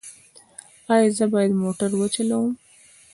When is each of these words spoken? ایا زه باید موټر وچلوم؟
ایا 0.93 1.09
زه 1.17 1.25
باید 1.33 1.51
موټر 1.63 1.89
وچلوم؟ 1.97 2.47